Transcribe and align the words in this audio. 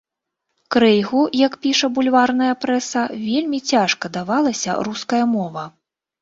Крэйгу, 0.75 1.19
як 1.47 1.57
піша 1.65 1.89
бульварная 1.97 2.53
прэса, 2.63 3.03
вельмі 3.27 3.59
цяжка 3.73 4.11
давалася 4.17 4.79
руская 4.89 5.23
мова. 5.37 5.63